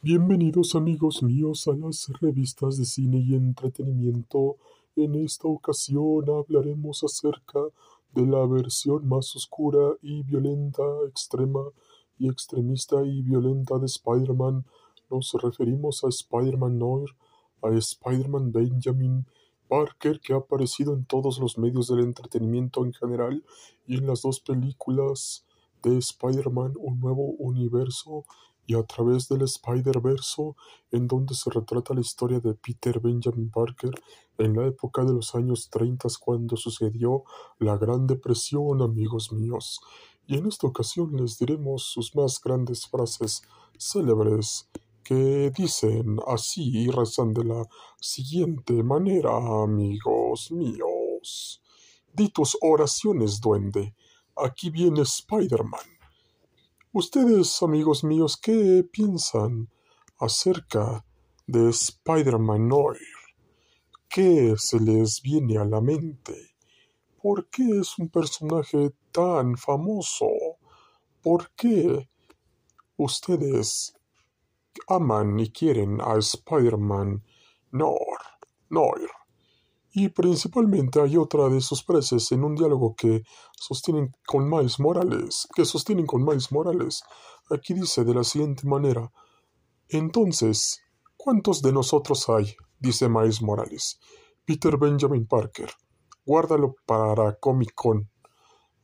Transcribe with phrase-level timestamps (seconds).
[0.00, 4.56] Bienvenidos amigos míos a las revistas de cine y entretenimiento.
[4.94, 7.58] En esta ocasión hablaremos acerca
[8.14, 11.64] de la versión más oscura y violenta, extrema
[12.16, 14.64] y extremista y violenta de Spider-Man.
[15.10, 17.10] Nos referimos a Spider-Man Noir,
[17.60, 19.26] a Spider-Man Benjamin
[19.66, 23.42] Parker que ha aparecido en todos los medios del entretenimiento en general
[23.88, 25.44] y en las dos películas
[25.82, 28.24] de Spider-Man Un Nuevo Universo
[28.68, 30.54] y a través del Spider-Verso,
[30.90, 33.92] en donde se retrata la historia de Peter Benjamin Parker
[34.36, 37.24] en la época de los años 30 cuando sucedió
[37.58, 39.80] la Gran Depresión, amigos míos.
[40.26, 43.40] Y en esta ocasión les diremos sus más grandes frases
[43.78, 44.68] célebres
[45.02, 47.66] que dicen así y rezan de la
[47.98, 51.62] siguiente manera, amigos míos.
[52.12, 53.94] Di tus oraciones, duende.
[54.36, 55.97] Aquí viene Spider-Man.
[57.00, 59.68] Ustedes, amigos míos, ¿qué piensan
[60.18, 61.04] acerca
[61.46, 62.98] de Spider-Man Noir?
[64.08, 66.56] ¿Qué se les viene a la mente?
[67.22, 70.26] ¿Por qué es un personaje tan famoso?
[71.22, 72.08] ¿Por qué
[72.96, 73.94] ustedes
[74.88, 77.22] aman y quieren a Spider-Man
[77.70, 78.18] Noir?
[78.70, 79.17] Noir?
[80.00, 83.24] Y principalmente hay otra de sus frases en un diálogo que
[83.60, 87.02] sostienen con Miles Morales, que sostienen con Miles Morales.
[87.50, 89.10] Aquí dice de la siguiente manera,
[89.88, 90.80] entonces,
[91.16, 92.54] ¿cuántos de nosotros hay?
[92.78, 93.98] dice Miles Morales.
[94.44, 95.68] Peter Benjamin Parker.
[96.24, 98.08] Guárdalo para Comic Con.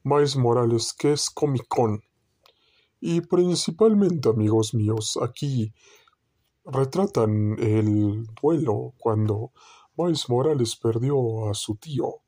[0.02, 2.02] Miles Morales, ¿qué es Comic Con?
[2.98, 5.72] Y principalmente, amigos míos, aquí
[6.64, 9.52] retratan el duelo cuando
[9.96, 12.22] Miles Morales perdió a su tío.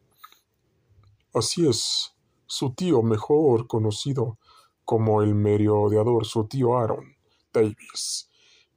[1.34, 2.14] Así es,
[2.46, 4.38] su tío mejor conocido
[4.84, 7.16] como el merodeador, su tío Aaron
[7.52, 8.30] Davis.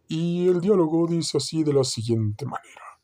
[0.07, 2.99] Y el diálogo dice así de la siguiente manera.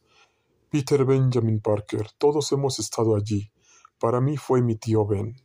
[0.69, 3.51] Peter Benjamin Parker, todos hemos estado allí.
[3.99, 5.35] Para mí fue mi tío Ben.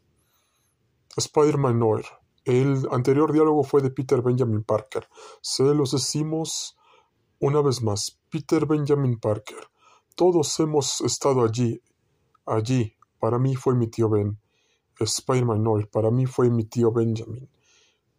[1.17, 2.07] Spider-Man Noir.
[2.45, 5.07] El anterior diálogo fue de Peter Benjamin Parker.
[5.43, 6.79] Se los decimos
[7.39, 8.19] una vez más.
[8.31, 9.71] Peter Benjamin Parker.
[10.21, 11.81] Todos hemos estado allí.
[12.45, 12.93] Allí.
[13.19, 14.39] Para mí fue mi tío Ben.
[14.99, 15.89] Spider-Man.
[15.91, 17.49] Para mí fue mi tío Benjamin.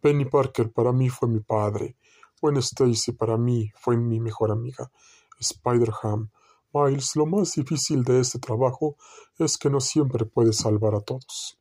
[0.00, 0.72] Penny Parker.
[0.72, 1.96] Para mí fue mi padre.
[2.40, 3.12] Gwen Stacy.
[3.12, 4.90] Para mí fue mi mejor amiga.
[5.38, 6.28] Spider-Ham.
[6.72, 8.96] Miles, lo más difícil de este trabajo
[9.38, 11.60] es que no siempre puedes salvar a todos.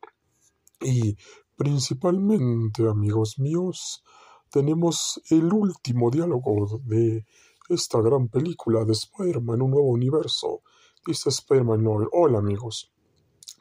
[0.82, 1.18] Y
[1.56, 4.04] principalmente, amigos míos,
[4.50, 7.28] tenemos el último diálogo de
[7.74, 10.62] esta gran película de Spider-Man, un nuevo universo.
[11.06, 12.10] Dice Spider-Man Noir.
[12.12, 12.92] Hola amigos.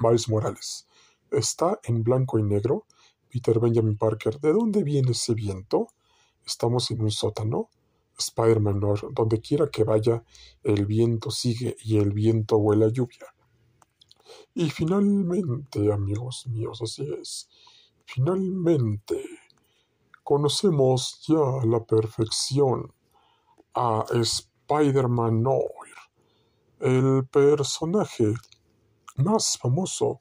[0.00, 0.88] Miles Morales.
[1.30, 2.86] ¿Está en blanco y negro?
[3.30, 4.40] Peter Benjamin Parker.
[4.40, 5.88] ¿De dónde viene ese viento?
[6.44, 7.70] Estamos en un sótano.
[8.18, 9.00] Spider-Man Noir.
[9.12, 10.24] Donde quiera que vaya,
[10.64, 13.26] el viento sigue y el viento huele a lluvia.
[14.54, 17.48] Y finalmente, amigos míos, así es.
[18.04, 19.24] Finalmente,
[20.24, 22.92] conocemos ya a la perfección
[23.82, 25.96] a Spider-Man Noir,
[26.80, 28.34] el personaje
[29.16, 30.20] más famoso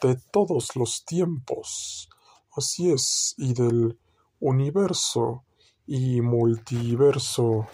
[0.00, 2.08] de todos los tiempos.
[2.56, 3.98] Así es, y del
[4.40, 5.44] universo
[5.86, 7.66] y multiverso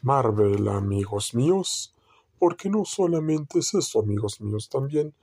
[0.00, 1.94] Marvel, amigos míos,
[2.38, 5.14] porque no solamente es eso, amigos míos, también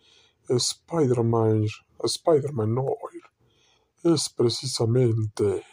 [0.47, 1.65] Spider-Man,
[2.03, 3.23] Spider-Man Noir
[4.03, 5.63] es precisamente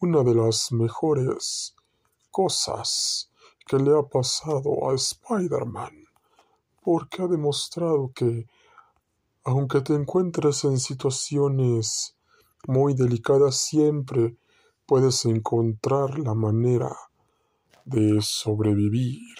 [0.00, 1.76] una de las mejores
[2.32, 3.30] cosas
[3.66, 5.92] que le ha pasado a Spider-Man,
[6.82, 8.48] porque ha demostrado que,
[9.44, 12.16] aunque te encuentres en situaciones
[12.66, 14.36] muy delicadas, siempre
[14.86, 16.96] puedes encontrar la manera
[17.84, 19.36] de sobrevivir.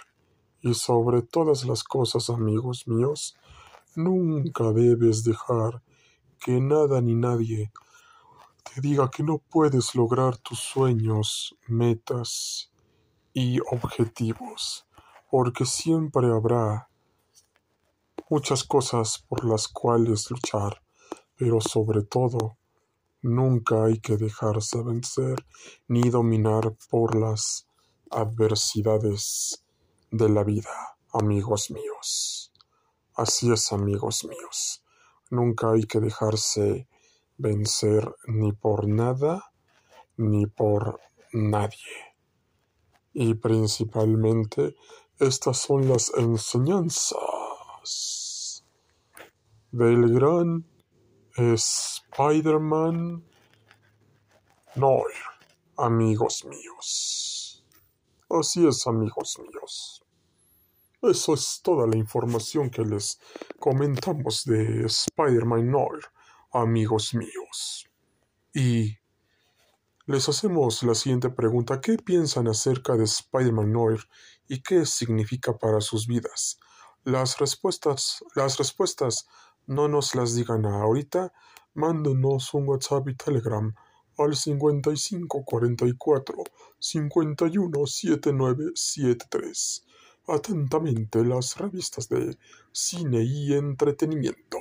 [0.61, 3.37] Y sobre todas las cosas, amigos míos,
[3.97, 5.83] nunca debes dejar
[6.39, 7.73] que nada ni nadie
[8.63, 12.72] te diga que no puedes lograr tus sueños, metas
[13.33, 14.87] y objetivos,
[15.31, 16.89] porque siempre habrá
[18.29, 20.83] muchas cosas por las cuales luchar,
[21.37, 22.57] pero sobre todo
[23.23, 25.45] nunca hay que dejarse vencer
[25.89, 27.67] ni dominar por las
[28.11, 29.65] adversidades
[30.11, 32.53] de la vida, amigos míos.
[33.15, 34.83] Así es, amigos míos.
[35.31, 36.89] Nunca hay que dejarse
[37.39, 39.53] vencer ni por nada
[40.17, 41.01] ni por
[41.33, 42.12] nadie.
[43.15, 44.75] Y principalmente
[45.19, 47.15] estas son las enseñanzas
[49.71, 50.67] del gran
[51.37, 53.25] Spider-Man
[54.75, 55.15] Noir,
[55.77, 57.65] amigos míos.
[58.31, 60.03] Así es, amigos míos.
[61.03, 63.19] Eso es toda la información que les
[63.59, 66.01] comentamos de Spider-Man Noir,
[66.53, 67.87] amigos míos.
[68.55, 68.97] Y
[70.07, 71.81] les hacemos la siguiente pregunta.
[71.81, 74.01] ¿Qué piensan acerca de Spider-Man Noir
[74.49, 76.59] y qué significa para sus vidas?
[77.05, 79.29] Las respuestas, las respuestas
[79.67, 81.33] no nos las digan ahorita,
[81.75, 83.75] mándenos un WhatsApp y Telegram
[84.19, 86.45] al 55 44
[86.79, 89.87] 51 7973.
[90.27, 92.37] Atentamente las revistas de
[92.73, 94.59] cine y entretenimiento.